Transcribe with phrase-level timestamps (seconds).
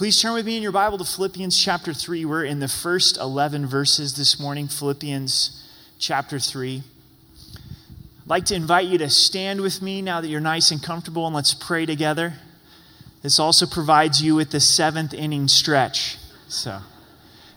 [0.00, 2.24] Please turn with me in your Bible to Philippians chapter 3.
[2.24, 5.62] We're in the first 11 verses this morning, Philippians
[5.98, 6.82] chapter 3.
[7.54, 11.26] I'd like to invite you to stand with me now that you're nice and comfortable,
[11.26, 12.32] and let's pray together.
[13.20, 16.16] This also provides you with the seventh inning stretch.
[16.48, 16.80] So,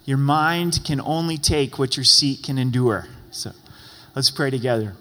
[0.03, 3.07] your mind can only take what your seat can endure.
[3.31, 3.53] So,
[4.17, 4.95] let's pray together.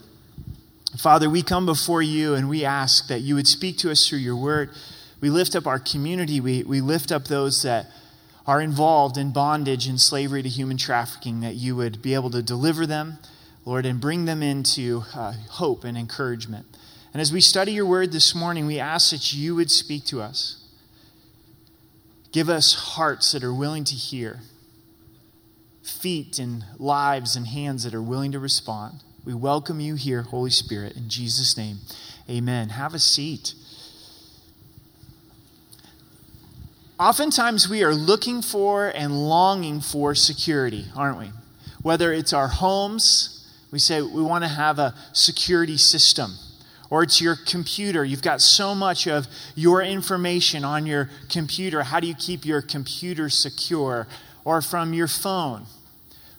[0.96, 4.20] Father, we come before you and we ask that you would speak to us through
[4.20, 4.70] your word.
[5.22, 6.40] We lift up our community.
[6.40, 7.86] We, we lift up those that
[8.44, 12.42] are involved in bondage and slavery to human trafficking, that you would be able to
[12.42, 13.18] deliver them,
[13.64, 16.66] Lord, and bring them into uh, hope and encouragement.
[17.12, 20.20] And as we study your word this morning, we ask that you would speak to
[20.20, 20.58] us.
[22.32, 24.40] Give us hearts that are willing to hear,
[25.84, 29.04] feet and lives and hands that are willing to respond.
[29.24, 31.76] We welcome you here, Holy Spirit, in Jesus' name.
[32.28, 32.70] Amen.
[32.70, 33.54] Have a seat.
[37.02, 41.30] Oftentimes, we are looking for and longing for security, aren't we?
[41.82, 46.34] Whether it's our homes, we say we want to have a security system,
[46.90, 48.04] or it's your computer.
[48.04, 51.82] You've got so much of your information on your computer.
[51.82, 54.06] How do you keep your computer secure?
[54.44, 55.66] Or from your phone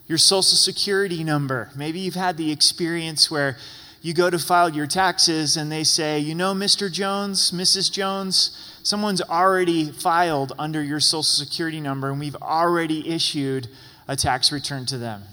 [0.05, 1.69] your social security number.
[1.75, 3.57] Maybe you've had the experience where
[4.03, 6.91] you go to file your taxes and they say, you know, Mr.
[6.91, 7.89] Jones, Mrs.
[7.89, 13.69] Jones, someone's already filed under your social security number and we've already issued
[14.05, 15.23] a tax return to them.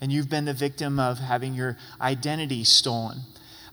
[0.00, 3.18] And you've been the victim of having your identity stolen.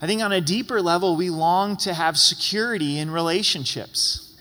[0.02, 4.36] I think on a deeper level, we long to have security in relationships.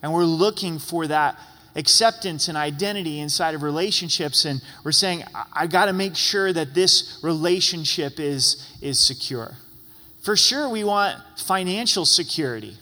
[0.00, 1.36] And we're looking for that
[1.76, 6.52] acceptance and identity inside of relationships and we're saying i, I got to make sure
[6.52, 9.56] that this relationship is is secure.
[10.22, 12.76] For sure we want financial security.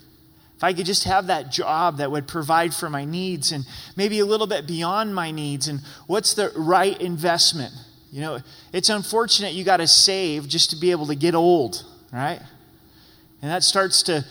[0.57, 3.65] If i could just have that job that would provide for my needs and
[3.97, 7.73] maybe a little bit beyond my needs and what's the right investment?
[8.11, 8.39] You know
[8.73, 12.41] it's unfortunate you got to save just to be able to get old right?
[13.43, 14.25] And that starts to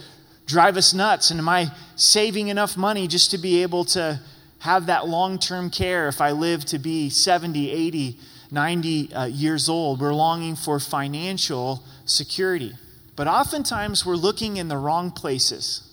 [0.45, 4.19] drive us nuts and am i saving enough money just to be able to
[4.67, 8.17] have that long term care if I live to be 70, 80,
[8.51, 10.01] 90 uh, years old.
[10.01, 12.73] We're longing for financial security.
[13.15, 15.89] But oftentimes we're looking in the wrong places.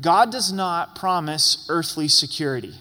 [0.00, 2.74] God does not promise earthly security,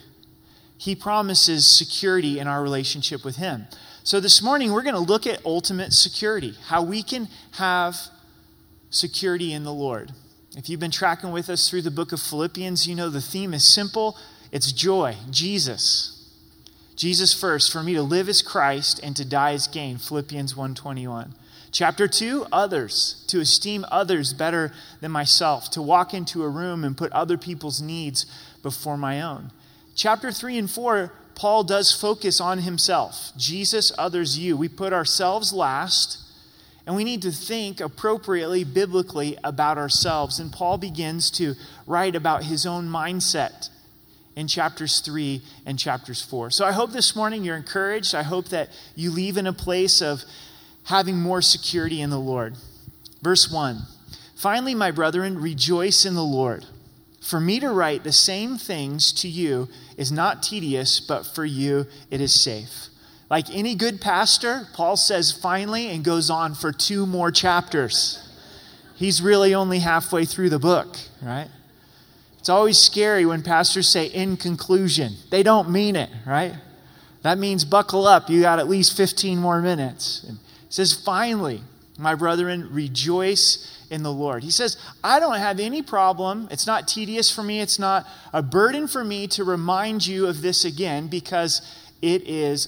[0.79, 3.67] He promises security in our relationship with Him.
[4.03, 7.95] So this morning we're going to look at ultimate security, how we can have
[8.89, 10.13] security in the Lord.
[10.57, 13.53] If you've been tracking with us through the book of Philippians, you know the theme
[13.53, 14.17] is simple
[14.55, 16.31] it's joy, Jesus.
[16.95, 21.35] Jesus first, for me to live as Christ and to die as gain, Philippians 1:21.
[21.73, 24.71] Chapter 2, others, to esteem others better
[25.01, 28.25] than myself, to walk into a room and put other people's needs
[28.63, 29.51] before my own.
[29.93, 33.33] Chapter 3 and 4, Paul does focus on himself.
[33.35, 34.55] Jesus, others, you.
[34.55, 36.17] We put ourselves last,
[36.87, 40.39] and we need to think appropriately, biblically about ourselves.
[40.39, 41.55] And Paul begins to
[41.85, 43.67] write about his own mindset
[44.35, 46.51] in chapters 3 and chapters 4.
[46.51, 48.13] So I hope this morning you're encouraged.
[48.13, 50.23] I hope that you leave in a place of
[50.85, 52.55] having more security in the Lord.
[53.21, 53.81] Verse 1
[54.35, 56.65] Finally, my brethren, rejoice in the Lord.
[57.21, 61.87] For me to write the same things to you is not tedious, but for you
[62.11, 62.89] it is safe.
[63.29, 68.21] Like any good pastor, Paul says finally and goes on for two more chapters.
[68.95, 71.47] He's really only halfway through the book, right?
[72.45, 75.15] It's always scary when pastors say in conclusion.
[75.31, 76.53] They don't mean it, right?
[77.23, 78.29] That means buckle up.
[78.29, 80.23] You got at least 15 more minutes.
[80.29, 81.61] And he says, finally,
[81.97, 84.43] my brethren, rejoice in the Lord.
[84.43, 86.47] He says, I don't have any problem.
[86.51, 87.61] It's not tedious for me.
[87.61, 91.63] It's not a burden for me to remind you of this again because
[92.03, 92.67] it is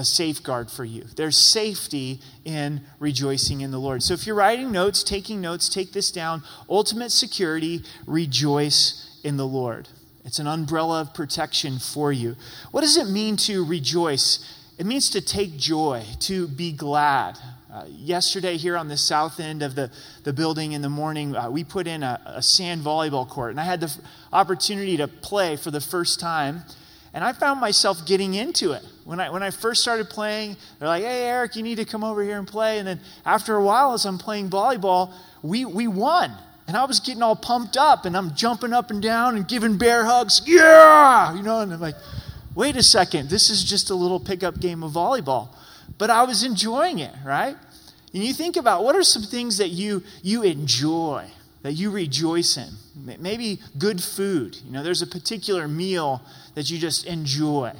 [0.00, 1.04] a safeguard for you.
[1.14, 4.02] There's safety in rejoicing in the Lord.
[4.02, 6.42] So if you're writing notes, taking notes, take this down.
[6.68, 9.88] Ultimate security, rejoice in the Lord.
[10.24, 12.36] It's an umbrella of protection for you.
[12.70, 14.38] What does it mean to rejoice?
[14.78, 17.38] It means to take joy, to be glad.
[17.72, 19.90] Uh, yesterday, here on the south end of the,
[20.24, 23.60] the building in the morning, uh, we put in a, a sand volleyball court, and
[23.60, 23.98] I had the f-
[24.32, 26.62] opportunity to play for the first time.
[27.12, 28.84] And I found myself getting into it.
[29.10, 32.04] When I, when I first started playing, they're like, hey, Eric, you need to come
[32.04, 32.78] over here and play.
[32.78, 35.12] And then after a while, as I'm playing volleyball,
[35.42, 36.30] we, we won.
[36.68, 39.78] And I was getting all pumped up and I'm jumping up and down and giving
[39.78, 40.42] bear hugs.
[40.46, 41.34] Yeah!
[41.34, 41.96] You know, and I'm like,
[42.54, 45.48] wait a second, this is just a little pickup game of volleyball.
[45.98, 47.56] But I was enjoying it, right?
[48.14, 51.28] And you think about what are some things that you, you enjoy?
[51.62, 52.70] that you rejoice in.
[53.18, 54.56] Maybe good food.
[54.64, 56.22] You know, there's a particular meal
[56.54, 57.72] that you just enjoy.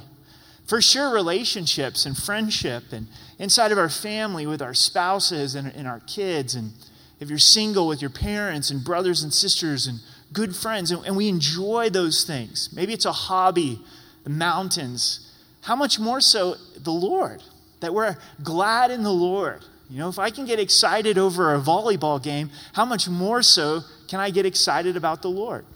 [0.70, 3.08] For sure, relationships and friendship, and
[3.40, 6.72] inside of our family with our spouses and, and our kids, and
[7.19, 9.99] if you're single with your parents and brothers and sisters and
[10.32, 12.70] good friends, and, and we enjoy those things.
[12.72, 13.81] Maybe it's a hobby,
[14.22, 15.34] the mountains.
[15.62, 17.43] How much more so the Lord?
[17.81, 21.61] That we're glad in the Lord you know, if I can get excited over a
[21.61, 25.67] volleyball game, how much more so can I get excited about the Lord?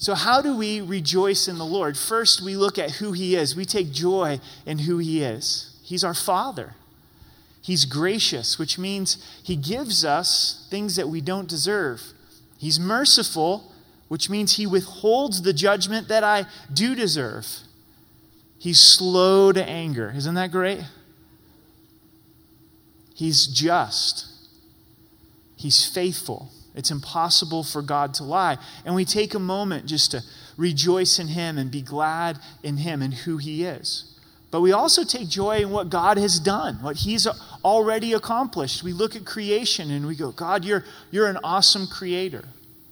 [0.00, 1.94] So, how do we rejoice in the Lord?
[1.94, 3.54] First, we look at who He is.
[3.54, 5.78] We take joy in who He is.
[5.82, 6.74] He's our Father.
[7.60, 12.02] He's gracious, which means He gives us things that we don't deserve.
[12.56, 13.74] He's merciful,
[14.08, 17.46] which means He withholds the judgment that I do deserve.
[18.58, 20.14] He's slow to anger.
[20.16, 20.80] Isn't that great?
[23.14, 24.28] He's just,
[25.56, 26.50] He's faithful.
[26.74, 28.58] It's impossible for God to lie.
[28.84, 30.22] And we take a moment just to
[30.56, 34.04] rejoice in Him and be glad in Him and who He is.
[34.50, 37.26] But we also take joy in what God has done, what He's
[37.64, 38.82] already accomplished.
[38.82, 42.44] We look at creation and we go, God, you're, you're an awesome creator.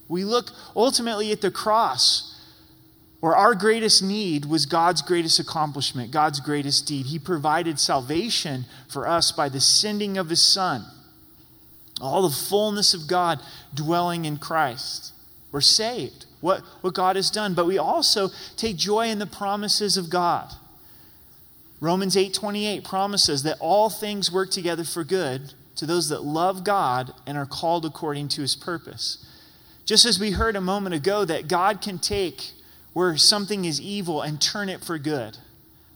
[0.08, 2.34] We look ultimately at the cross
[3.20, 7.06] where our greatest need was God's greatest accomplishment, God's greatest deed.
[7.06, 10.84] He provided salvation for us by the sending of His Son.
[12.00, 13.41] All the fullness of God
[13.75, 15.12] dwelling in Christ.
[15.50, 17.55] We're saved, what, what God has done.
[17.55, 20.53] But we also take joy in the promises of God.
[21.81, 27.15] Romans 8:28 promises that all things work together for good to those that love God
[27.25, 29.25] and are called according to his purpose.
[29.85, 32.53] Just as we heard a moment ago that God can take
[32.93, 35.39] where something is evil and turn it for good.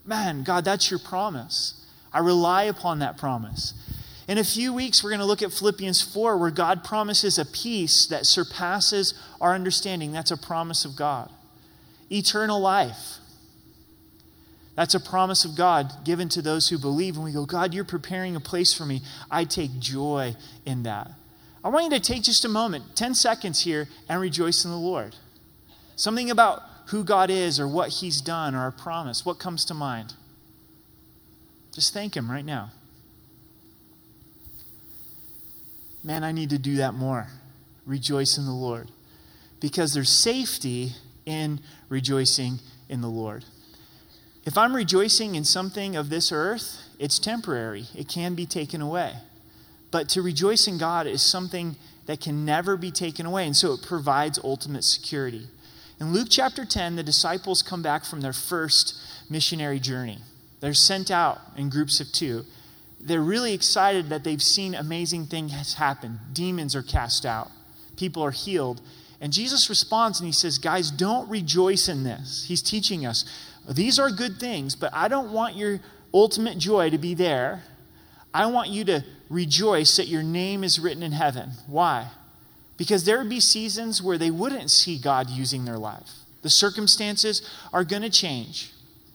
[0.05, 1.75] Man, God, that's your promise.
[2.13, 3.75] I rely upon that promise.
[4.29, 7.45] In a few weeks, we're going to look at Philippians 4, where God promises a
[7.45, 10.13] peace that surpasses our understanding.
[10.13, 11.31] That's a promise of God.
[12.11, 13.19] Eternal life.
[14.77, 17.17] That's a promise of God given to those who believe.
[17.17, 19.03] And we go, God, you're preparing a place for me.
[19.31, 21.11] I take joy in that.
[21.65, 24.77] I want you to take just a moment, 10 seconds here, and rejoice in the
[24.77, 25.17] Lord.
[25.95, 29.75] Something about who God is or what He's done or a promise, what comes to
[29.75, 30.15] mind?
[31.73, 32.71] Just thank Him right now.
[36.05, 37.29] Man, I need to do that more.
[37.87, 38.91] Rejoice in the Lord.
[39.61, 40.93] Because there's safety
[41.25, 42.59] in rejoicing
[42.89, 43.45] in the Lord.
[44.45, 49.15] If I'm rejoicing in something of this earth, it's temporary, it can be taken away.
[49.93, 51.77] But to rejoice in God is something
[52.07, 55.47] that can never be taken away, and so it provides ultimate security.
[56.01, 58.97] In Luke chapter 10, the disciples come back from their first
[59.31, 60.19] missionary journey.
[60.59, 62.45] They're sent out in groups of two.
[63.03, 66.21] They're really excited that they've seen amazing things happen.
[66.33, 67.51] Demons are cast out,
[67.97, 68.81] people are healed.
[69.21, 72.45] And Jesus responds and he says, Guys, don't rejoice in this.
[72.49, 73.25] He's teaching us.
[73.71, 75.79] These are good things, but I don't want your
[76.13, 77.63] ultimate joy to be there.
[78.35, 81.51] I want you to rejoice that your name is written in heaven.
[81.69, 82.09] Why?
[82.77, 86.11] Because there would be seasons where they wouldn't see God using their life.
[86.43, 88.73] The circumstances are going to change.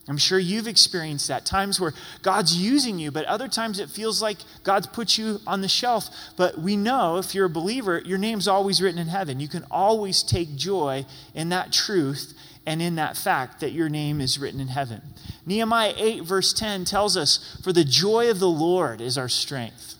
[0.09, 1.45] I'm sure you've experienced that.
[1.45, 5.61] Times where God's using you, but other times it feels like God's put you on
[5.61, 6.09] the shelf.
[6.37, 9.41] But we know if you're a believer, your name's always written in heaven.
[9.41, 12.33] You can always take joy in that truth
[12.65, 15.01] and in that fact that your name is written in heaven.
[15.45, 19.95] Nehemiah 8, verse 10 tells us, For the joy of the Lord is our strength.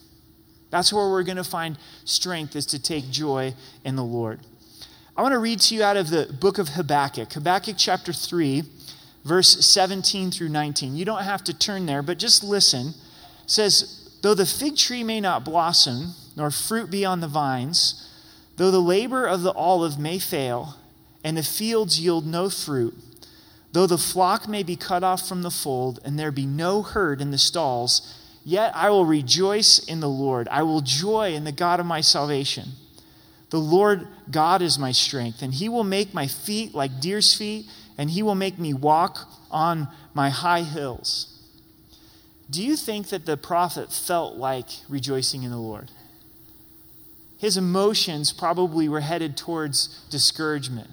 [0.70, 4.42] That's where we're going to find strength, is to take joy in the Lord.
[5.16, 8.64] I want to read to you out of the book of Habakkuk, Habakkuk chapter 3,
[9.28, 10.96] verse 17 through 19.
[10.96, 12.90] You don't have to turn there, but just listen.
[13.44, 18.10] It says, Though the fig tree may not blossom, nor fruit be on the vines,
[18.56, 20.76] though the labor of the olive may fail,
[21.24, 22.96] and the fields yield no fruit,
[23.74, 27.22] though the flock may be cut off from the fold, and there be no herd
[27.22, 28.14] in the stalls,
[28.48, 30.48] Yet I will rejoice in the Lord.
[30.48, 32.70] I will joy in the God of my salvation.
[33.50, 37.66] The Lord God is my strength, and he will make my feet like deer's feet,
[37.98, 41.34] and he will make me walk on my high hills.
[42.50, 45.92] Do you think that the prophet felt like rejoicing in the Lord?
[47.38, 50.90] His emotions probably were headed towards discouragement.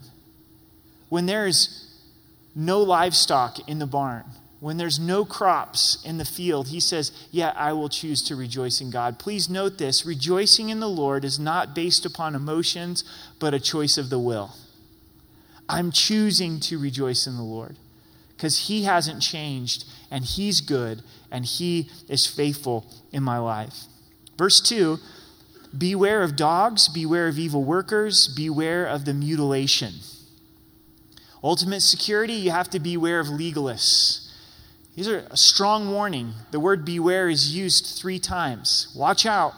[1.09, 1.91] When there's
[2.55, 4.25] no livestock in the barn,
[4.64, 8.80] when there's no crops in the field, he says, Yeah, I will choose to rejoice
[8.80, 9.18] in God.
[9.18, 13.04] Please note this rejoicing in the Lord is not based upon emotions,
[13.38, 14.52] but a choice of the will.
[15.68, 17.76] I'm choosing to rejoice in the Lord
[18.35, 23.85] because he hasn't changed and he's good and he is faithful in my life.
[24.38, 24.99] Verse 2
[25.76, 29.92] beware of dogs, beware of evil workers, beware of the mutilation.
[31.42, 34.24] Ultimate security, you have to beware of legalists.
[34.95, 36.35] These are a strong warning.
[36.51, 38.93] The word beware is used three times.
[38.95, 39.53] Watch out.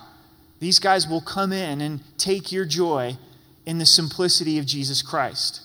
[0.60, 3.18] These guys will come in and take your joy
[3.66, 5.60] in the simplicity of Jesus Christ.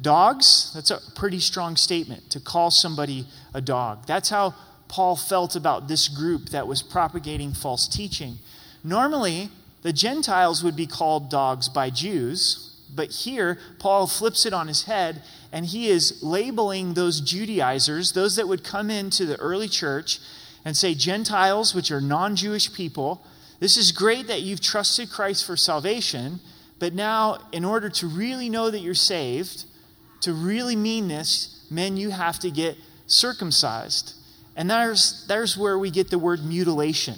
[0.00, 4.06] Dogs, that's a pretty strong statement to call somebody a dog.
[4.06, 4.54] That's how
[4.88, 8.38] Paul felt about this group that was propagating false teaching.
[8.82, 9.50] Normally,
[9.82, 14.84] the Gentiles would be called dogs by Jews, but here, Paul flips it on his
[14.84, 15.22] head
[15.52, 20.18] and he is labeling those Judaizers, those that would come into the early church
[20.64, 23.24] and say, Gentiles, which are non Jewish people,
[23.60, 26.40] this is great that you've trusted Christ for salvation,
[26.78, 29.66] but now, in order to really know that you're saved,
[30.22, 34.14] to really mean this, men, you have to get circumcised.
[34.56, 37.14] And there's, there's where we get the word mutilation.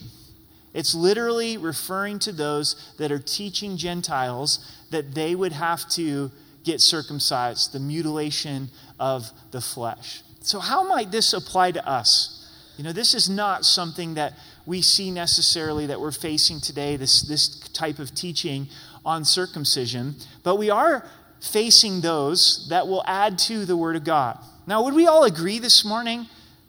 [0.74, 4.58] It's literally referring to those that are teaching Gentiles
[4.90, 6.30] that they would have to
[6.64, 10.22] get circumcised, the mutilation of the flesh.
[10.40, 12.40] So, how might this apply to us?
[12.76, 14.34] You know, this is not something that
[14.66, 18.68] we see necessarily that we're facing today, this, this type of teaching
[19.04, 21.06] on circumcision, but we are
[21.40, 24.38] facing those that will add to the Word of God.
[24.66, 26.26] Now, would we all agree this morning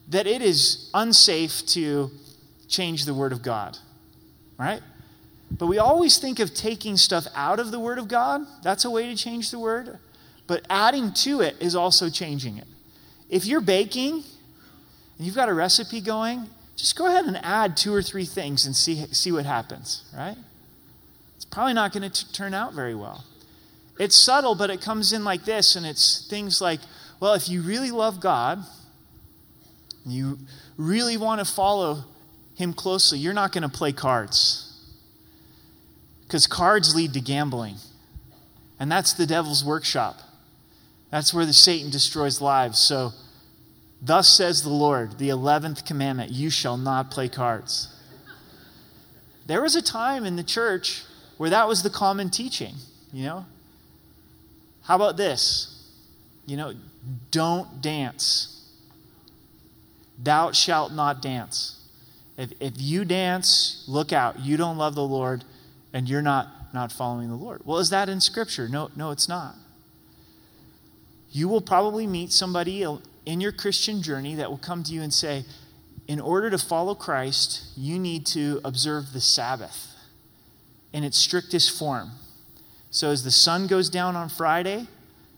[0.10, 2.12] that it is unsafe to
[2.68, 3.78] change the Word of God?
[4.58, 4.82] Right?
[5.52, 8.42] But we always think of taking stuff out of the Word of God.
[8.64, 10.00] That's a way to change the Word.
[10.48, 12.68] But adding to it is also changing it.
[13.30, 14.24] If you're baking
[15.18, 18.66] and you've got a recipe going, just go ahead and add two or three things
[18.66, 20.38] and see, see what happens, right?
[21.36, 23.24] It's probably not going to turn out very well.
[23.98, 26.82] It's subtle, but it comes in like this, and it's things like,
[27.20, 28.60] well, if you really love God,
[30.06, 30.38] you
[30.78, 32.04] really want to follow
[32.56, 34.72] Him closely, you're not going to play cards.
[36.24, 37.76] Because cards lead to gambling.
[38.80, 40.20] And that's the devil's workshop.
[41.12, 42.80] That's where the Satan destroys lives.
[42.80, 43.12] So,
[44.02, 47.90] thus says the Lord, the 11th commandment you shall not play cards.
[49.46, 51.04] There was a time in the church
[51.38, 52.76] where that was the common teaching,
[53.14, 53.46] you know?
[54.84, 55.84] How about this?
[56.46, 56.74] You know,
[57.32, 58.72] don't dance.
[60.22, 61.85] Thou shalt not dance.
[62.38, 64.40] If, if you dance, look out.
[64.40, 65.44] You don't love the Lord
[65.94, 67.62] and you're not, not following the Lord.
[67.66, 68.68] Well, is that in Scripture?
[68.68, 69.56] No, no, it's not.
[71.32, 72.86] You will probably meet somebody
[73.26, 75.46] in your Christian journey that will come to you and say,
[76.08, 79.96] in order to follow Christ, you need to observe the Sabbath
[80.94, 82.12] in its strictest form.
[82.92, 84.88] So as the sun goes down on Friday,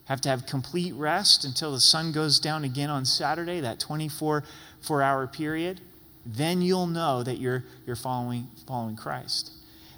[0.04, 4.44] have to have complete rest until the sun goes down again on Saturday, that 24
[4.80, 5.80] four hour period.
[6.30, 9.50] Then you'll know that you're, you're following, following Christ.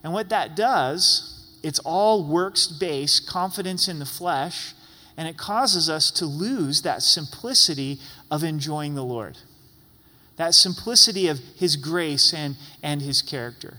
[0.04, 4.72] And what that does, it's all works based, confidence in the flesh,
[5.16, 7.98] and it causes us to lose that simplicity
[8.30, 9.38] of enjoying the Lord.
[10.36, 13.78] That simplicity of His grace and, and His character.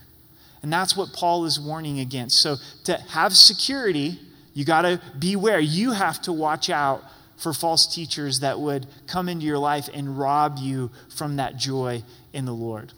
[0.62, 2.39] And that's what Paul is warning against.
[2.41, 4.20] So to have security,
[4.53, 5.60] you got to beware.
[5.60, 7.01] You have to watch out
[7.41, 12.03] for false teachers that would come into your life and rob you from that joy
[12.33, 12.93] in the Lord.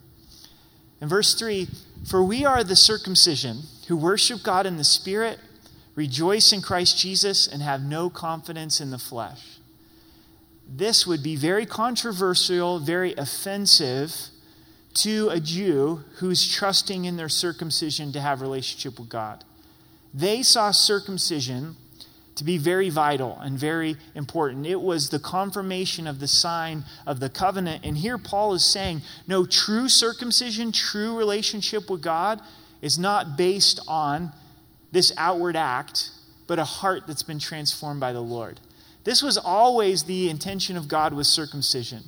[1.00, 1.67] In verse 3,
[2.07, 5.39] for we are the circumcision who worship God in the Spirit,
[5.95, 9.59] rejoice in Christ Jesus, and have no confidence in the flesh.
[10.67, 14.15] This would be very controversial, very offensive
[14.95, 19.43] to a Jew who's trusting in their circumcision to have relationship with God.
[20.13, 21.75] They saw circumcision
[22.35, 24.65] to be very vital and very important.
[24.65, 27.85] It was the confirmation of the sign of the covenant.
[27.85, 32.41] And here Paul is saying, no, true circumcision, true relationship with God
[32.81, 34.31] is not based on
[34.91, 36.11] this outward act,
[36.47, 38.59] but a heart that's been transformed by the Lord.
[39.03, 42.03] This was always the intention of God with circumcision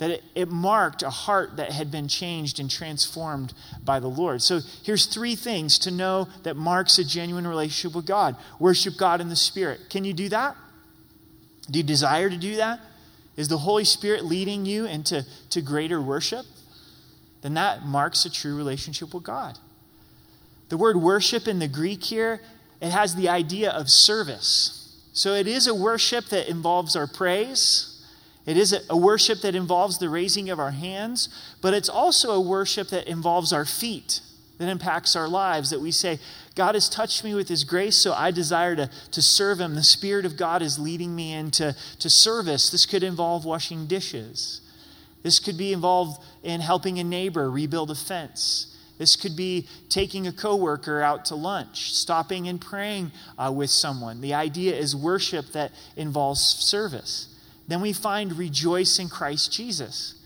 [0.00, 3.52] that it, it, marked a heart that had been changed and transformed
[3.84, 4.40] by the Lord.
[4.40, 9.20] So here's three things to know that marks a genuine relationship with God worship God
[9.20, 9.90] in the Spirit.
[9.90, 10.56] Can you do that?
[11.70, 12.80] Do you desire to do that?
[13.36, 16.46] Is the Holy Spirit leading you into to greater worship?
[17.42, 19.58] Then that marks a true relationship with God.
[20.70, 22.40] The word worship in the Greek here,
[22.80, 24.98] it has the idea of service.
[25.12, 27.89] So it is a worship that involves our praise
[28.46, 31.28] it is a worship that involves the raising of our hands,
[31.60, 34.20] but it's also a worship that involves our feet,
[34.58, 35.70] that impacts our lives.
[35.70, 36.18] That we say,
[36.54, 39.74] God has touched me with His grace, so I desire to, to serve Him.
[39.74, 42.70] The Spirit of God is leading me into to service.
[42.70, 44.62] This could involve washing dishes,
[45.22, 48.66] this could be involved in helping a neighbor rebuild a fence.
[48.96, 54.20] This could be taking a coworker out to lunch, stopping and praying uh, with someone.
[54.20, 57.34] The idea is worship that involves service.
[57.70, 60.16] Then we find rejoice in Christ Jesus.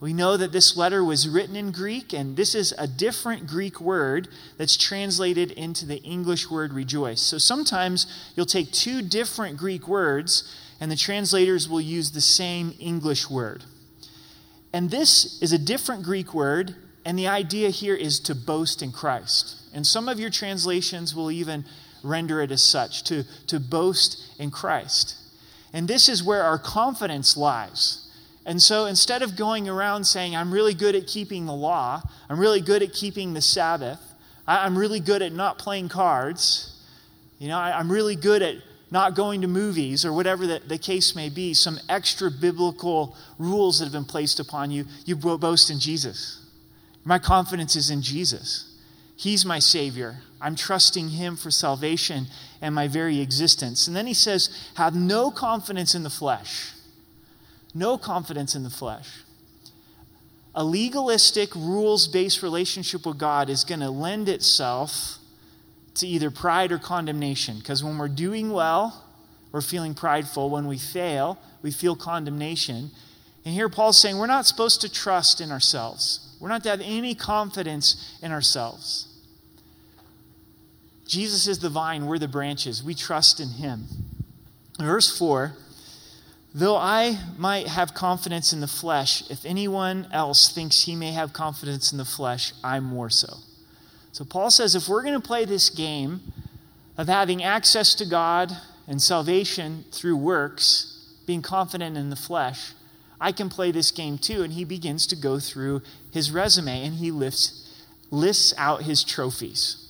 [0.00, 3.78] We know that this letter was written in Greek, and this is a different Greek
[3.78, 7.20] word that's translated into the English word rejoice.
[7.20, 12.74] So sometimes you'll take two different Greek words, and the translators will use the same
[12.80, 13.64] English word.
[14.72, 18.92] And this is a different Greek word, and the idea here is to boast in
[18.92, 19.56] Christ.
[19.74, 21.66] And some of your translations will even
[22.02, 25.16] render it as such to, to boast in Christ.
[25.74, 28.08] And this is where our confidence lies.
[28.46, 32.38] And so instead of going around saying, I'm really good at keeping the law, I'm
[32.38, 34.00] really good at keeping the Sabbath,
[34.46, 36.80] I'm really good at not playing cards,
[37.40, 38.56] you know, I'm really good at
[38.90, 43.80] not going to movies or whatever the, the case may be, some extra biblical rules
[43.80, 46.40] that have been placed upon you, you boast in Jesus.
[47.04, 48.78] My confidence is in Jesus.
[49.16, 50.18] He's my Savior.
[50.44, 52.26] I'm trusting Him for salvation
[52.60, 53.86] and my very existence.
[53.86, 56.72] And then he says, Have no confidence in the flesh.
[57.74, 59.08] No confidence in the flesh.
[60.54, 65.16] A legalistic, rules based relationship with God is going to lend itself
[65.94, 67.56] to either pride or condemnation.
[67.58, 69.02] Because when we're doing well,
[69.50, 70.50] we're feeling prideful.
[70.50, 72.90] When we fail, we feel condemnation.
[73.46, 76.82] And here Paul's saying we're not supposed to trust in ourselves, we're not to have
[76.84, 79.08] any confidence in ourselves.
[81.06, 82.82] Jesus is the vine, we're the branches.
[82.82, 83.86] We trust in him.
[84.78, 85.54] Verse 4
[86.56, 91.32] Though I might have confidence in the flesh, if anyone else thinks he may have
[91.32, 93.38] confidence in the flesh, I'm more so.
[94.12, 96.20] So Paul says if we're going to play this game
[96.96, 98.56] of having access to God
[98.86, 102.72] and salvation through works, being confident in the flesh,
[103.20, 104.42] I can play this game too.
[104.42, 105.82] And he begins to go through
[106.12, 107.68] his resume and he lifts,
[108.12, 109.83] lists out his trophies.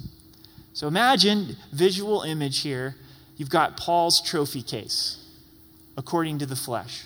[0.75, 2.97] So imagine, visual image here,
[3.37, 5.25] you've got Paul's trophy case,
[5.97, 7.05] according to the flesh.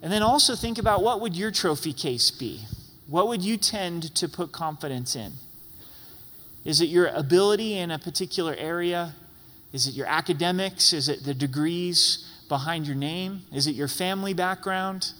[0.00, 2.60] And then also think about what would your trophy case be?
[3.08, 5.32] What would you tend to put confidence in?
[6.64, 9.16] Is it your ability in a particular area?
[9.72, 10.92] Is it your academics?
[10.92, 13.42] Is it the degrees behind your name?
[13.52, 15.10] Is it your family background?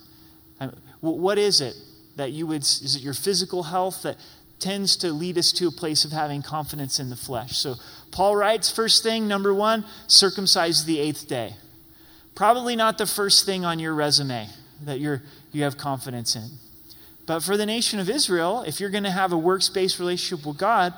[1.01, 1.75] What is it
[2.15, 4.17] that you would, is it your physical health that
[4.63, 7.59] tends to lead us to a place of having confidence in the flesh?
[7.59, 7.75] So
[8.13, 11.57] Paul writes, first thing, number one, circumcise the eighth day.
[12.35, 14.49] Probably not the first thing on your resume
[14.85, 15.23] that you're,
[15.53, 16.49] you have confidence in.
[17.27, 20.47] But for the nation of Israel, if you're going to have a works based relationship
[20.47, 20.95] with God,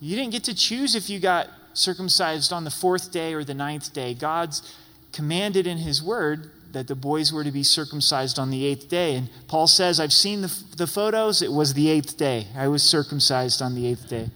[0.00, 3.54] you didn't get to choose if you got circumcised on the fourth day or the
[3.54, 4.14] ninth day.
[4.14, 4.74] God's
[5.12, 9.14] commanded in His Word that the boys were to be circumcised on the eighth day.
[9.14, 11.42] And Paul says, I've seen the, the photos.
[11.42, 12.48] It was the eighth day.
[12.56, 14.30] I was circumcised on the eighth day.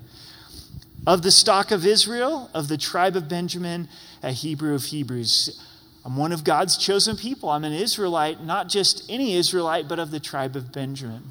[1.07, 3.89] Of the stock of Israel, of the tribe of Benjamin,
[4.23, 5.61] a Hebrew of Hebrews.
[6.05, 7.49] I'm one of God's chosen people.
[7.51, 11.23] I'm an Israelite, not just any Israelite, but of the tribe of Benjamin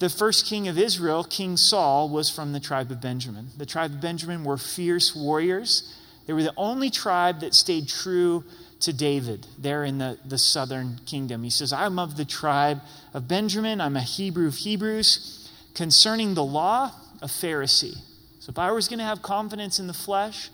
[0.00, 3.48] the first king of Israel, King Saul, was from the tribe of Benjamin.
[3.56, 5.94] The tribe of Benjamin were fierce warriors.
[6.26, 8.44] They were the only tribe that stayed true
[8.80, 11.42] to David there in the, the southern kingdom.
[11.42, 12.80] He says, I'm of the tribe
[13.12, 13.80] of Benjamin.
[13.80, 15.50] I'm a Hebrew of Hebrews.
[15.74, 17.96] Concerning the law, a Pharisee.
[18.40, 20.50] So if I was going to have confidence in the flesh,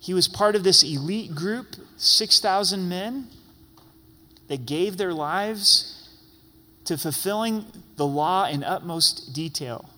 [0.00, 3.28] he was part of this elite group, 6,000 men,
[4.48, 6.08] that gave their lives
[6.84, 7.66] to fulfilling
[7.96, 9.88] the law in utmost detail.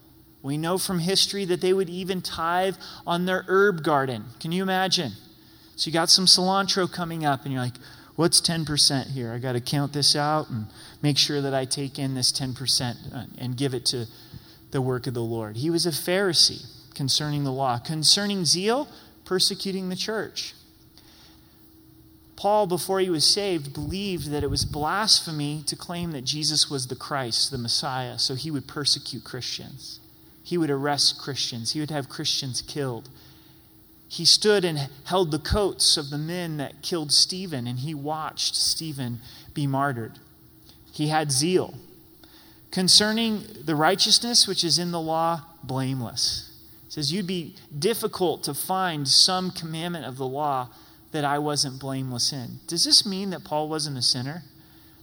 [0.43, 4.25] We know from history that they would even tithe on their herb garden.
[4.41, 5.13] Can you imagine?
[5.83, 7.75] So you got some cilantro coming up, and you're like,
[8.15, 9.33] what's 10% here?
[9.33, 10.67] I got to count this out and
[11.03, 14.07] make sure that I take in this 10% uh, and give it to
[14.71, 15.57] the work of the Lord.
[15.57, 17.79] He was a Pharisee concerning the law.
[17.79, 18.87] Concerning zeal,
[19.25, 20.55] persecuting the church.
[22.37, 26.87] Paul, before he was saved, believed that it was blasphemy to claim that Jesus was
[26.87, 29.99] the Christ, the Messiah, so he would persecute Christians.
[30.45, 31.73] He would arrest Christians.
[31.73, 33.09] He would have Christians killed.
[34.13, 38.55] He stood and held the coats of the men that killed Stephen, and he watched
[38.55, 39.23] Stephen
[39.55, 40.19] be martyred.
[40.93, 41.73] He had zeal.
[42.71, 46.55] Concerning the righteousness which is in the law, blameless.
[46.91, 50.69] Says, You'd be difficult to find some commandment of the law
[51.13, 52.61] that I wasn't blameless in.
[52.67, 54.43] Does this mean that Paul wasn't a sinner?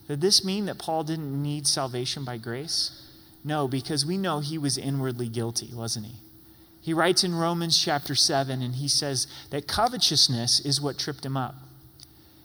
[0.08, 3.10] Did this mean that Paul didn't need salvation by grace?
[3.44, 6.16] No, because we know he was inwardly guilty, wasn't he?
[6.90, 11.38] He writes in Romans chapter 7, and he says that covetousness is what tripped him
[11.38, 11.54] up.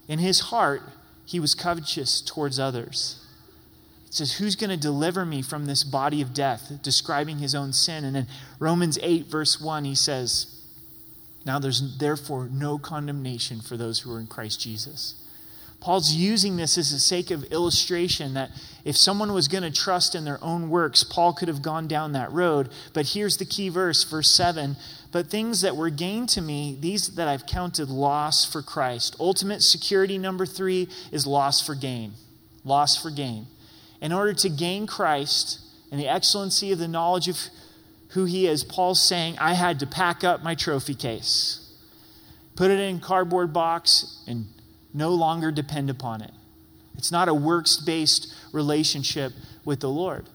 [0.07, 0.83] In his heart,
[1.25, 3.25] he was covetous towards others.
[4.07, 6.71] It says, Who's going to deliver me from this body of death?
[6.83, 8.05] Describing his own sin.
[8.05, 8.27] And then
[8.59, 10.61] Romans 8, verse 1, he says,
[11.47, 15.15] Now there's therefore no condemnation for those who are in Christ Jesus.
[15.85, 18.51] Paul's using this as a sake of illustration that
[18.87, 22.13] if someone was going to trust in their own works, Paul could have gone down
[22.13, 22.71] that road.
[22.95, 24.79] But here's the key verse, verse 7
[25.13, 29.15] But things that were gained to me, these that I've counted loss for Christ.
[29.21, 32.15] Ultimate security, number three, is loss for gain.
[32.65, 33.47] Loss for gain.
[34.01, 37.39] In order to gain Christ and the excellency of the knowledge of
[38.13, 41.75] who he is, Paul's saying, I had to pack up my trophy case,
[42.57, 44.47] put it in cardboard box, and
[44.95, 46.31] no longer depend upon it.
[46.97, 49.33] It's not a works based relationship
[49.65, 50.27] with the Lord.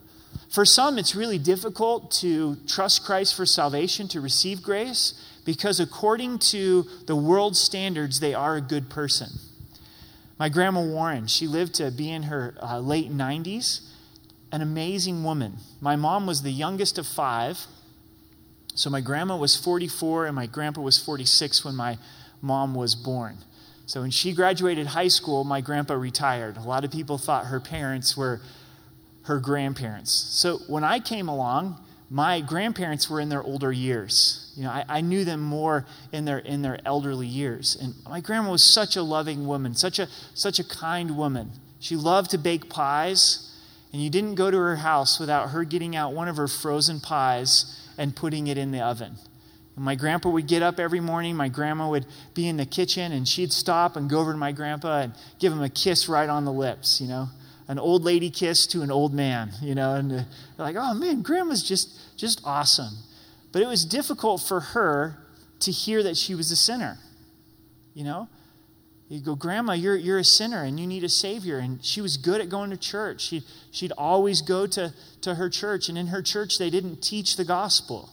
[0.50, 5.13] For some, it's really difficult to trust Christ for salvation, to receive grace,
[5.45, 9.30] because according to the world standards, they are a good person.
[10.38, 13.82] My grandma Warren, she lived to be in her uh, late 90s,
[14.52, 15.58] an amazing woman.
[15.82, 17.65] My mom was the youngest of five.
[18.74, 21.98] So my grandma was 44 and my grandpa was 46 when my
[22.41, 23.39] mom was born.
[23.89, 26.58] So when she graduated high school, my grandpa retired.
[26.58, 28.39] A lot of people thought her parents were
[29.23, 30.12] her grandparents.
[30.12, 34.54] So when I came along, my grandparents were in their older years.
[34.56, 37.75] You know, I, I, knew them more in their in their elderly years.
[37.82, 41.49] And my grandma was such a loving woman, such a such a kind woman.
[41.80, 43.58] She loved to bake pies,
[43.91, 46.99] and you didn't go to her house without her getting out one of her frozen
[46.99, 49.15] pies and putting it in the oven.
[49.75, 51.36] My grandpa would get up every morning.
[51.36, 54.51] My grandma would be in the kitchen, and she'd stop and go over to my
[54.51, 57.29] grandpa and give him a kiss right on the lips, you know,
[57.69, 59.95] an old lady kiss to an old man, you know.
[59.95, 60.25] And they're
[60.58, 62.93] like, "Oh man, grandma's just just awesome."
[63.51, 65.17] But it was difficult for her
[65.62, 66.97] to hear that she was a sinner,
[67.93, 68.27] you know.
[69.10, 71.58] You go, Grandma, you're, you're a sinner and you need a Savior.
[71.58, 73.21] And she was good at going to church.
[73.21, 75.89] She, she'd always go to, to her church.
[75.89, 78.12] And in her church, they didn't teach the gospel.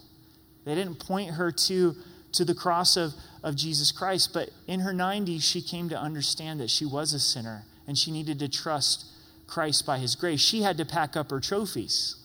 [0.67, 1.95] They didn't point her to,
[2.33, 6.61] to the cross of, of Jesus Christ, but in her 90s, she came to understand
[6.61, 9.07] that she was a sinner and she needed to trust
[9.47, 10.41] Christ by his grace.
[10.41, 12.17] She had to pack up her trophies.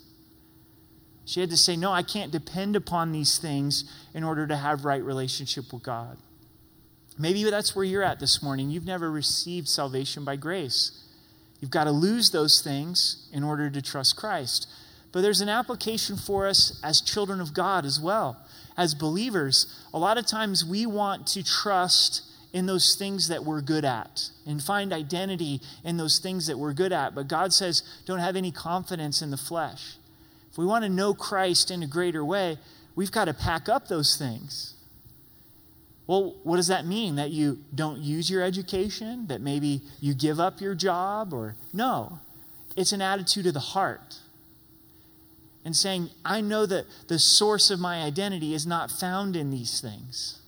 [1.24, 4.86] She had to say, No, I can't depend upon these things in order to have
[4.86, 6.18] right relationship with God.
[7.20, 8.72] Maybe that's where you're at this morning.
[8.72, 11.06] You've never received salvation by grace.
[11.60, 14.68] You've got to lose those things in order to trust Christ.
[15.12, 18.38] But there's an application for us as children of God as well.
[18.78, 23.62] As believers, a lot of times we want to trust in those things that we're
[23.62, 27.15] good at and find identity in those things that we're good at.
[27.15, 29.95] But God says, don't have any confidence in the flesh.
[30.50, 32.58] If we want to know Christ in a greater way,
[32.95, 34.74] we've got to pack up those things.
[36.08, 37.15] Well, what does that mean?
[37.15, 39.28] That you don't use your education?
[39.28, 41.34] That maybe you give up your job?
[41.34, 42.19] Or no,
[42.76, 44.17] it's an attitude of the heart
[45.63, 49.80] and saying, I know that the source of my identity is not found in these
[49.80, 50.39] things.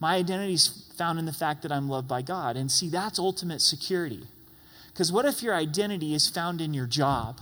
[0.00, 2.56] My identity is found in the fact that I'm loved by God.
[2.56, 4.24] And see, that's ultimate security.
[4.92, 7.40] Because what if your identity is found in your job?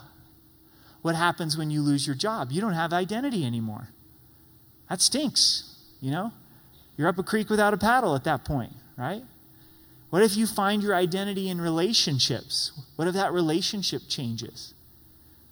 [1.02, 2.52] What happens when you lose your job?
[2.52, 3.88] You don't have identity anymore.
[4.88, 6.32] That stinks, you know?
[6.96, 9.22] You're up a creek without a paddle at that point, right?
[10.10, 12.72] What if you find your identity in relationships?
[12.96, 14.74] What if that relationship changes?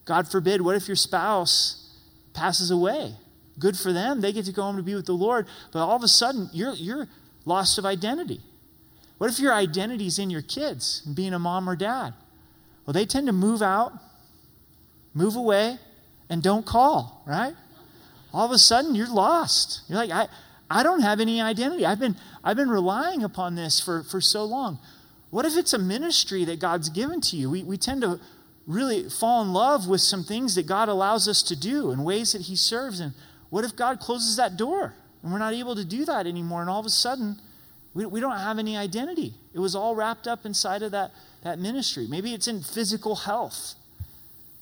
[0.09, 1.93] God forbid, what if your spouse
[2.33, 3.13] passes away?
[3.59, 4.23] Good for them.
[4.23, 5.47] They get to go home to be with the Lord.
[5.71, 7.07] But all of a sudden, you're, you're
[7.45, 8.41] lost of identity.
[9.19, 12.15] What if your identity is in your kids and being a mom or dad?
[12.87, 13.93] Well, they tend to move out,
[15.13, 15.77] move away,
[16.31, 17.55] and don't call, right?
[18.33, 19.83] All of a sudden, you're lost.
[19.91, 20.29] You're like, I,
[20.71, 21.85] I don't have any identity.
[21.85, 24.79] I've been, I've been relying upon this for, for so long.
[25.29, 27.51] What if it's a ministry that God's given to you?
[27.51, 28.19] We, we tend to
[28.69, 32.33] really fall in love with some things that God allows us to do and ways
[32.33, 33.01] that He serves.
[33.01, 33.15] And
[33.49, 36.61] what if God closes that door and we're not able to do that anymore?
[36.61, 37.37] And all of a sudden,
[37.95, 39.33] we, we don't have any identity.
[39.55, 42.07] It was all wrapped up inside of that, that ministry.
[42.09, 43.75] Maybe it's in physical health.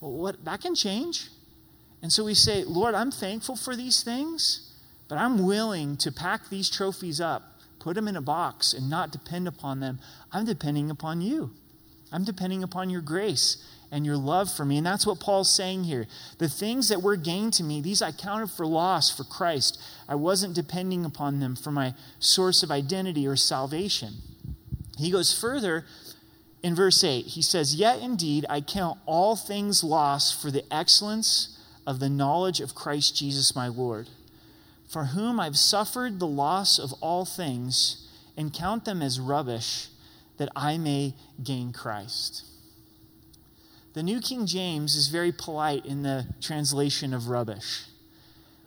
[0.01, 1.29] Well, what, that can change.
[2.01, 4.73] And so we say, Lord, I'm thankful for these things,
[5.09, 7.42] but I'm willing to pack these trophies up,
[7.81, 9.99] put them in a box, and not depend upon them.
[10.33, 11.51] I'm depending upon you.
[12.12, 13.59] I'm depending upon your grace
[13.90, 14.79] and your love for me.
[14.79, 16.07] And that's what Paul's saying here.
[16.38, 19.81] The things that were gained to me, these I counted for loss for Christ.
[20.09, 24.14] I wasn't depending upon them for my source of identity or salvation.
[24.99, 25.85] He goes further
[26.62, 27.27] in verse 8.
[27.27, 32.61] He says, Yet indeed I count all things lost for the excellence of the knowledge
[32.61, 34.09] of Christ Jesus my Lord,
[34.88, 39.88] for whom I've suffered the loss of all things and count them as rubbish
[40.38, 42.44] that I may gain Christ
[43.94, 47.87] The New King James is very polite in the translation of rubbish.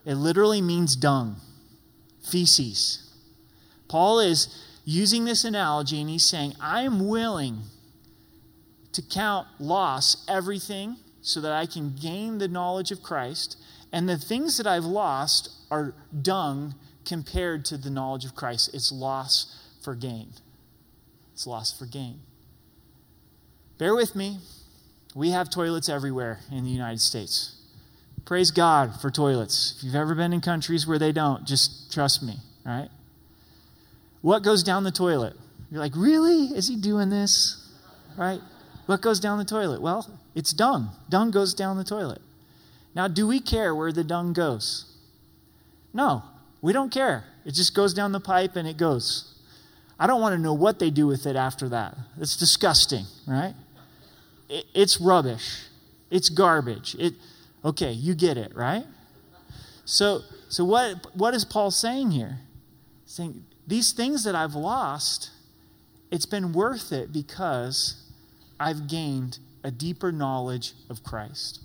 [0.06, 1.36] It literally means dung,
[2.28, 3.14] feces.
[3.88, 4.48] Paul is
[4.86, 7.60] using this analogy and he's saying, I am willing
[8.92, 13.58] to count loss everything so that I can gain the knowledge of Christ.
[13.92, 16.74] And the things that I've lost are dung
[17.06, 18.72] compared to the knowledge of Christ.
[18.74, 20.34] It's loss for gain.
[21.40, 22.20] It's loss for gain.
[23.78, 24.40] Bear with me.
[25.16, 27.56] We have toilets everywhere in the United States.
[28.26, 29.76] Praise God for toilets.
[29.78, 32.90] If you've ever been in countries where they don't, just trust me, right?
[34.22, 35.34] What goes down the toilet?
[35.72, 36.48] You're like, really?
[36.48, 37.72] Is he doing this?
[38.18, 38.42] Right?
[38.88, 39.82] What goes down the toilet?
[39.82, 40.90] Well, it's dung.
[41.08, 42.20] Dung goes down the toilet.
[42.94, 44.94] Now, do we care where the dung goes?
[45.94, 46.22] No,
[46.62, 47.24] we don't care.
[47.46, 49.39] It just goes down the pipe and it goes.
[50.00, 51.98] I don't want to know what they do with it after that.
[52.20, 53.54] It's disgusting, right?
[54.48, 55.66] It, it's rubbish.
[56.10, 56.96] It's garbage.
[56.98, 57.16] It,
[57.66, 58.86] okay, you get it, right?
[59.84, 62.40] So, so what, what is Paul saying here?
[63.06, 65.32] Saying, these things that I've lost,
[66.12, 68.02] it's been worth it because
[68.60, 71.62] I've gained a deeper knowledge of Christ.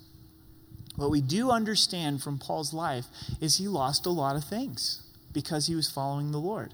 [0.95, 3.05] What we do understand from Paul's life
[3.39, 5.01] is he lost a lot of things
[5.33, 6.73] because he was following the Lord.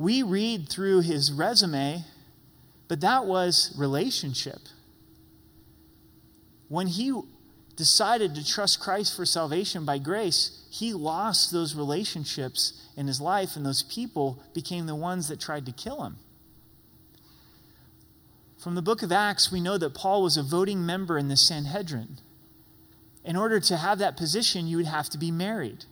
[0.00, 2.06] We read through his resume,
[2.88, 4.60] but that was relationship.
[6.68, 7.12] When he
[7.76, 13.56] decided to trust Christ for salvation by grace, he lost those relationships in his life,
[13.56, 16.16] and those people became the ones that tried to kill him.
[18.56, 21.36] From the book of Acts, we know that Paul was a voting member in the
[21.36, 22.16] Sanhedrin.
[23.22, 25.84] In order to have that position, you would have to be married.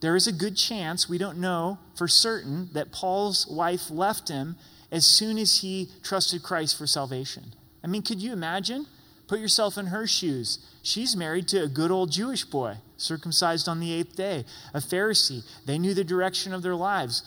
[0.00, 4.56] There is a good chance, we don't know for certain, that Paul's wife left him
[4.92, 7.54] as soon as he trusted Christ for salvation.
[7.82, 8.86] I mean, could you imagine?
[9.26, 10.58] Put yourself in her shoes.
[10.82, 15.42] She's married to a good old Jewish boy, circumcised on the eighth day, a Pharisee.
[15.64, 17.22] They knew the direction of their lives,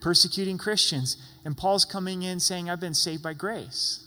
[0.00, 1.16] persecuting Christians.
[1.44, 4.06] And Paul's coming in saying, I've been saved by grace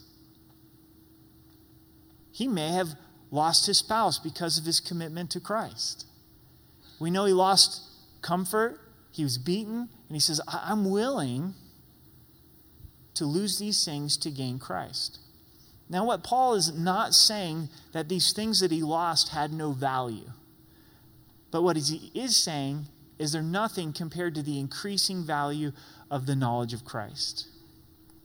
[2.33, 2.95] he may have
[3.31, 6.07] lost his spouse because of his commitment to Christ.
[6.99, 7.81] We know he lost
[8.23, 8.79] comfort,
[9.11, 11.53] he was beaten, and he says, I'm willing
[13.13, 15.19] to lose these things to gain Christ.
[15.89, 20.31] Now, what Paul is not saying that these things that he lost had no value.
[21.51, 22.85] But what he is saying
[23.19, 25.71] is they're nothing compared to the increasing value
[26.09, 27.47] of the knowledge of Christ.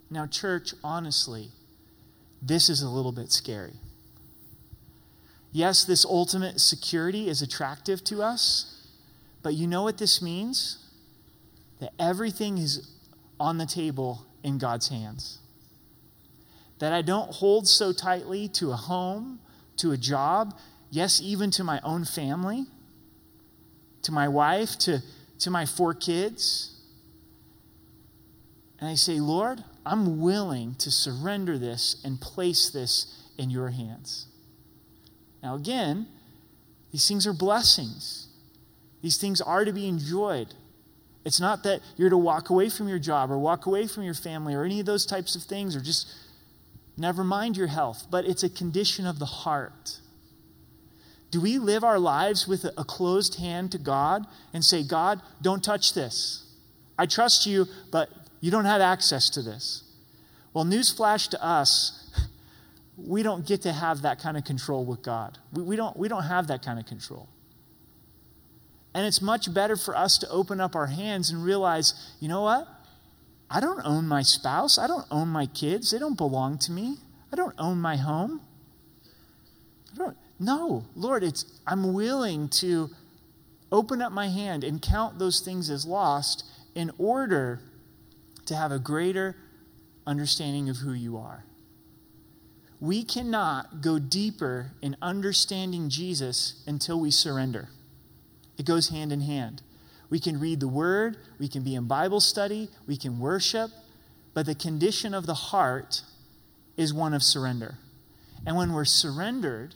[0.09, 1.51] Now, church, honestly,
[2.41, 3.75] this is a little bit scary.
[5.53, 8.78] Yes, this ultimate security is attractive to us,
[9.49, 10.77] but you know what this means?
[11.81, 12.87] That everything is
[13.41, 15.39] on the table in God's hands.
[16.81, 19.41] That I don't hold so tightly to a home,
[19.79, 20.53] to a job,
[20.91, 22.67] yes, even to my own family,
[24.03, 25.03] to my wife, to,
[25.39, 26.79] to my four kids.
[28.79, 34.27] And I say, Lord, I'm willing to surrender this and place this in your hands.
[35.43, 36.07] Now, again,
[36.93, 38.28] these things are blessings.
[39.03, 40.55] These things are to be enjoyed.
[41.25, 44.15] It's not that you're to walk away from your job or walk away from your
[44.15, 46.13] family or any of those types of things or just
[46.97, 50.01] never mind your health, but it's a condition of the heart.
[51.31, 55.63] Do we live our lives with a closed hand to God and say, God, don't
[55.63, 56.47] touch this?
[56.99, 58.09] I trust you, but
[58.41, 59.85] you don't have access to this.
[60.55, 62.11] Well, newsflash to us
[62.97, 65.39] we don't get to have that kind of control with God.
[65.53, 67.29] We, we, don't, we don't have that kind of control.
[68.95, 72.43] And it's much better for us to open up our hands and realize, you know
[72.43, 72.67] what?
[73.51, 74.79] I don't own my spouse.
[74.79, 75.91] I don't own my kids.
[75.91, 76.97] They don't belong to me.
[77.33, 78.41] I don't own my home.
[79.95, 82.91] I don't, no, Lord, it's, I'm willing to
[83.71, 87.61] open up my hand and count those things as lost in order
[88.47, 89.37] to have a greater
[90.07, 91.45] understanding of who you are
[92.81, 97.69] we cannot go deeper in understanding Jesus until we surrender.
[98.59, 99.63] It goes hand in hand.
[100.11, 103.71] We can read the word, we can be in Bible study, we can worship,
[104.35, 106.03] but the condition of the heart
[106.77, 107.77] is one of surrender.
[108.47, 109.75] And when we're surrendered,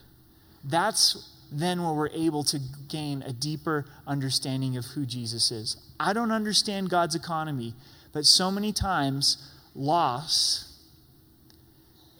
[0.64, 5.76] that's then where we're able to gain a deeper understanding of who Jesus is.
[6.00, 7.74] I don't understand God's economy,
[8.12, 10.80] but so many times loss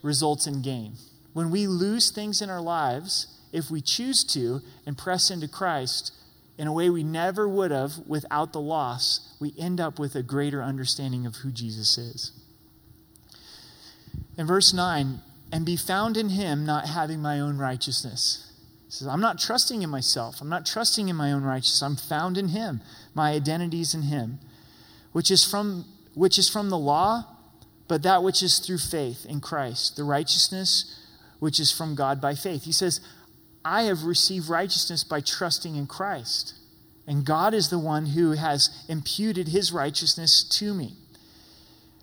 [0.03, 0.95] results in gain.
[1.33, 6.13] When we lose things in our lives, if we choose to and press into Christ
[6.63, 10.23] in a way we never would have without the loss, we end up with a
[10.23, 12.31] greater understanding of who Jesus is.
[14.39, 15.21] In verse 9,
[15.51, 18.53] and be found in him, not having my own righteousness.
[18.85, 20.41] He says, I'm not trusting in myself.
[20.41, 21.83] I'm not trusting in my own righteousness.
[21.83, 22.81] I'm found in him.
[23.13, 24.39] My identity is in him,
[25.11, 27.25] which is from which is from the law,
[27.89, 30.97] but that which is through faith in Christ, the righteousness
[31.41, 32.63] which is from God by faith.
[32.63, 33.01] He says,
[33.65, 36.55] I have received righteousness by trusting in Christ.
[37.07, 40.95] And God is the one who has imputed his righteousness to me.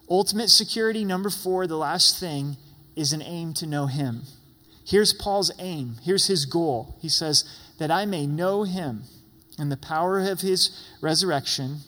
[0.09, 2.57] Ultimate security, number four, the last thing,
[2.95, 4.23] is an aim to know him.
[4.85, 5.97] Here's Paul's aim.
[6.03, 6.97] Here's his goal.
[6.99, 7.45] He says,
[7.77, 9.03] That I may know him
[9.57, 11.79] and the power of his resurrection,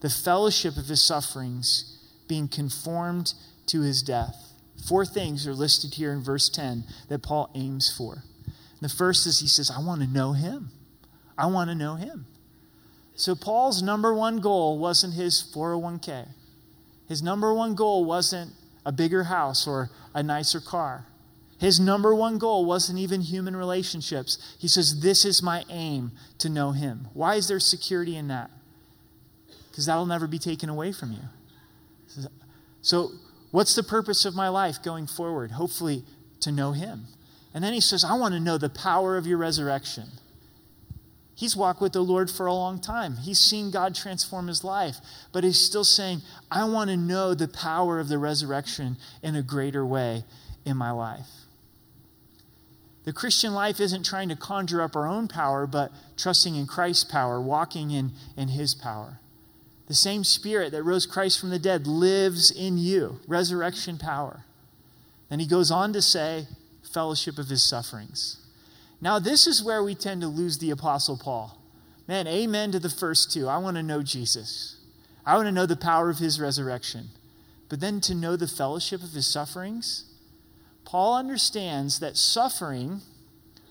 [0.00, 3.34] the fellowship of his sufferings, being conformed
[3.66, 4.52] to his death.
[4.88, 8.24] Four things are listed here in verse 10 that Paul aims for.
[8.82, 10.70] The first is he says, I want to know him.
[11.38, 12.26] I want to know him.
[13.14, 16.26] So Paul's number one goal wasn't his 401k.
[17.08, 18.52] His number one goal wasn't
[18.84, 21.06] a bigger house or a nicer car.
[21.60, 24.56] His number one goal wasn't even human relationships.
[24.58, 27.06] He says, This is my aim to know him.
[27.14, 28.50] Why is there security in that?
[29.70, 32.28] Because that'll never be taken away from you.
[32.80, 33.12] So,
[33.52, 35.52] what's the purpose of my life going forward?
[35.52, 36.02] Hopefully,
[36.40, 37.06] to know him.
[37.54, 40.04] And then he says, I want to know the power of your resurrection.
[41.34, 43.16] He's walked with the Lord for a long time.
[43.16, 44.98] He's seen God transform his life,
[45.32, 49.42] but he's still saying, I want to know the power of the resurrection in a
[49.42, 50.24] greater way
[50.64, 51.26] in my life.
[53.04, 57.04] The Christian life isn't trying to conjure up our own power, but trusting in Christ's
[57.04, 59.18] power, walking in, in his power.
[59.88, 64.44] The same spirit that rose Christ from the dead lives in you, resurrection power.
[65.28, 66.46] And he goes on to say,
[66.92, 68.38] fellowship of his sufferings.
[69.00, 71.58] Now, this is where we tend to lose the Apostle Paul.
[72.06, 73.48] Man, amen to the first two.
[73.48, 74.76] I want to know Jesus.
[75.24, 77.08] I want to know the power of his resurrection.
[77.68, 80.04] But then to know the fellowship of his sufferings,
[80.84, 83.00] Paul understands that suffering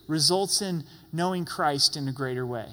[0.07, 2.67] results in knowing Christ in a greater way.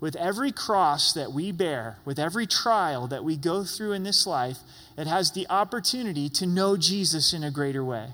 [0.00, 4.26] With every cross that we bear, with every trial that we go through in this
[4.26, 4.58] life,
[4.98, 8.08] it has the opportunity to know Jesus in a greater way.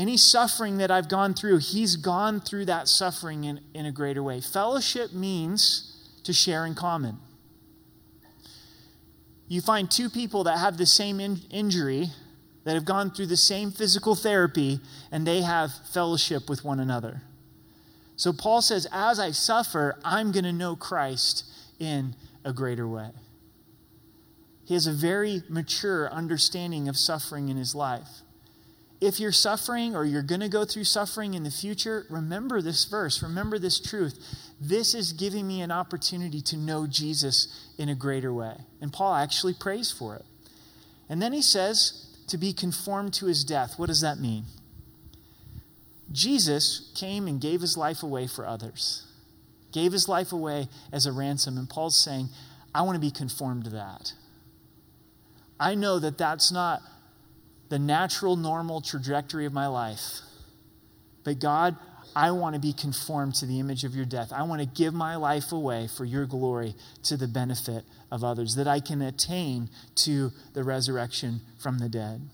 [0.00, 4.22] Any suffering that I've gone through, he's gone through that suffering in, in a greater
[4.22, 4.40] way.
[4.40, 7.18] Fellowship means to share in common.
[9.46, 12.08] You find two people that have the same in, injury,
[12.64, 14.80] that have gone through the same physical therapy,
[15.12, 17.20] and they have fellowship with one another.
[18.16, 21.44] So Paul says, as I suffer, I'm going to know Christ
[21.78, 23.10] in a greater way.
[24.64, 28.22] He has a very mature understanding of suffering in his life
[29.00, 32.84] if you're suffering or you're going to go through suffering in the future, remember this
[32.84, 34.18] verse, remember this truth.
[34.60, 38.56] This is giving me an opportunity to know Jesus in a greater way.
[38.80, 40.24] And Paul actually prays for it.
[41.08, 43.78] And then he says, to be conformed to his death.
[43.78, 44.44] What does that mean?
[46.12, 49.06] Jesus came and gave his life away for others,
[49.72, 51.56] gave his life away as a ransom.
[51.56, 52.28] And Paul's saying,
[52.74, 54.12] I want to be conformed to that.
[55.58, 56.82] I know that that's not
[57.70, 60.20] the natural, normal trajectory of my life.
[61.24, 61.76] But God,
[62.14, 64.32] I want to be conformed to the image of your death.
[64.32, 68.56] I want to give my life away for your glory to the benefit of others,
[68.56, 72.28] that I can attain to the resurrection from the dead.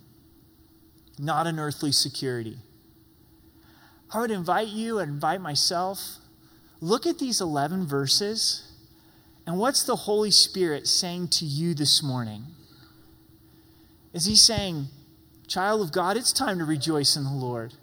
[1.18, 2.56] Not an earthly security.
[4.12, 6.16] I would invite you and invite myself,
[6.80, 8.72] look at these 11 verses,
[9.46, 12.44] and what's the Holy Spirit saying to you this morning?
[14.14, 14.86] Is he saying,
[15.48, 17.74] Child of God, it's time to rejoice in the Lord.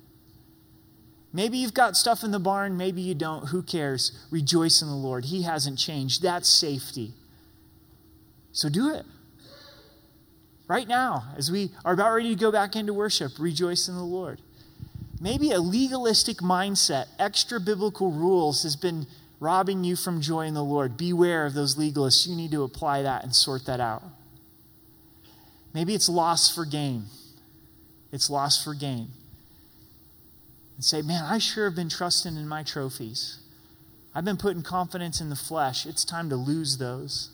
[1.32, 3.47] Maybe you've got stuff in the barn, maybe you don't.
[3.47, 4.12] Who cares?
[4.30, 5.26] Rejoice in the Lord.
[5.26, 6.21] He hasn't changed.
[6.21, 7.13] That's safety.
[8.52, 9.06] So do it.
[10.67, 14.04] Right now, as we are about ready to go back into worship, rejoice in the
[14.04, 14.41] Lord.
[15.19, 19.08] Maybe a legalistic mindset, extra biblical rules has been
[19.39, 20.97] robbing you from joy in the Lord.
[20.97, 22.28] Beware of those legalists.
[22.28, 24.04] You need to apply that and sort that out.
[25.73, 27.06] Maybe it's loss for gain
[28.13, 29.08] it's loss for gain.
[30.76, 33.39] And say, man, I sure have been trusting in my trophies.
[34.13, 35.88] I've been putting confidence in the flesh.
[35.88, 37.32] It's time to lose those.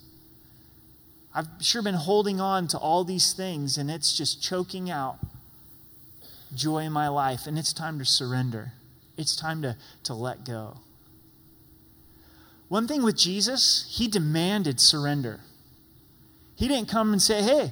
[1.35, 5.19] I've sure been holding on to all these things, and it's just choking out
[6.55, 8.71] joy in my life, and it's time to surrender.
[9.17, 10.77] It's time to, to let go.
[12.69, 15.41] One thing with Jesus, he demanded surrender.
[16.55, 17.71] He didn't come and say, hey,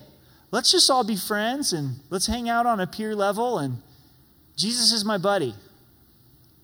[0.52, 3.82] let's just all be friends and let's hang out on a peer level and
[4.56, 5.54] Jesus is my buddy.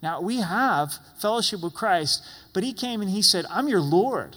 [0.01, 4.35] Now, we have fellowship with Christ, but he came and he said, I'm your Lord.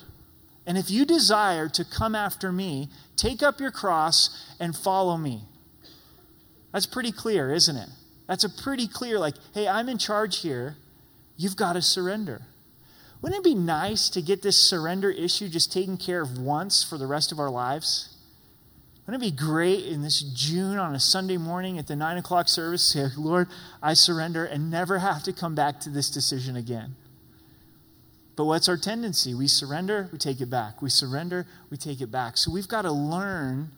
[0.67, 5.43] And if you desire to come after me, take up your cross and follow me.
[6.73, 7.89] That's pretty clear, isn't it?
[8.29, 10.77] That's a pretty clear, like, hey, I'm in charge here.
[11.37, 12.43] You've got to surrender.
[13.23, 16.99] Wouldn't it be nice to get this surrender issue just taken care of once for
[16.99, 18.16] the rest of our lives?
[19.07, 22.49] Wouldn't it be great in this June on a Sunday morning at the nine o'clock
[22.49, 23.49] service say, Lord,
[23.81, 26.97] I surrender and never have to come back to this decision again?
[28.35, 29.33] But what's our tendency?
[29.33, 30.83] We surrender, we take it back.
[30.83, 32.37] We surrender, we take it back.
[32.37, 33.71] So we've got to learn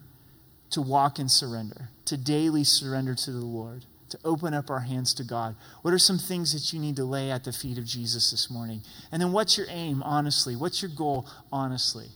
[0.71, 5.13] to walk in surrender, to daily surrender to the Lord, to open up our hands
[5.15, 5.55] to God.
[5.83, 8.49] What are some things that you need to lay at the feet of Jesus this
[8.49, 8.81] morning?
[9.11, 10.55] And then what's your aim, honestly?
[10.55, 12.07] What's your goal, honestly?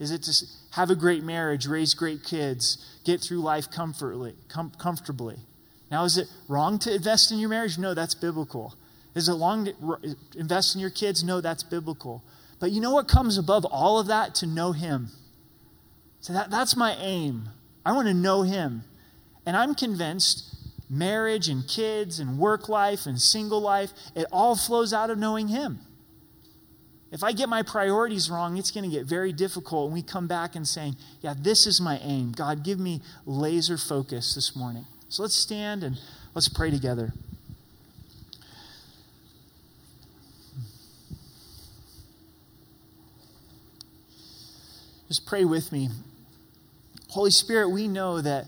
[0.00, 4.34] Is it to have a great marriage, raise great kids, get through life comfortably?
[4.48, 5.36] Com- comfortably?
[5.90, 7.78] Now, is it wrong to invest in your marriage?
[7.78, 8.74] No, that's biblical.
[9.14, 11.22] Is it wrong to invest in your kids?
[11.22, 12.24] No, that's biblical.
[12.58, 14.34] But you know what comes above all of that?
[14.36, 15.08] To know Him.
[16.20, 17.50] So that, that's my aim.
[17.84, 18.84] I want to know Him.
[19.44, 20.50] And I'm convinced
[20.90, 25.48] marriage and kids and work life and single life, it all flows out of knowing
[25.48, 25.78] Him.
[27.12, 29.86] If I get my priorities wrong, it's going to get very difficult.
[29.86, 32.32] And we come back and saying, Yeah, this is my aim.
[32.32, 34.86] God, give me laser focus this morning.
[35.08, 35.98] So let's stand and
[36.34, 37.12] let's pray together.
[45.08, 45.88] Just pray with me.
[47.08, 48.46] Holy Spirit, we know that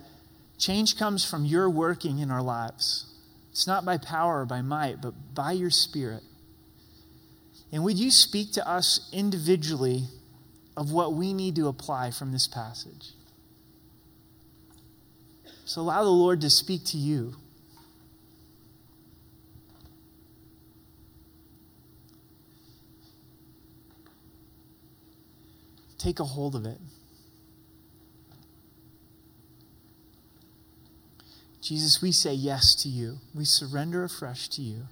[0.56, 3.12] change comes from your working in our lives.
[3.50, 6.22] It's not by power or by might, but by your Spirit.
[7.72, 10.04] And would you speak to us individually
[10.76, 13.12] of what we need to apply from this passage?
[15.64, 17.34] So allow the Lord to speak to you.
[25.96, 26.78] Take a hold of it.
[31.62, 33.18] Jesus, we say yes to you.
[33.32, 34.88] We surrender afresh to you.